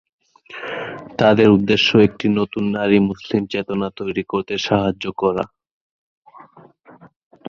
[1.19, 5.43] তাদের উদ্দেশ্য একটি নতুন নারী মুসলিম চেতনা তৈরি করতে সাহায্য করা।